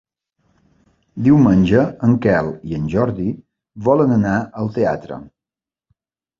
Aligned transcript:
Diumenge 1.27 1.83
en 2.09 2.17
Quel 2.25 2.49
i 2.71 2.79
en 2.79 2.89
Jordi 2.95 3.29
volen 3.91 4.19
anar 4.19 4.35
al 4.65 4.75
teatre. 4.81 5.23